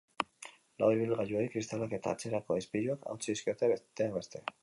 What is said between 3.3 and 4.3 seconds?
dizkiote, besteak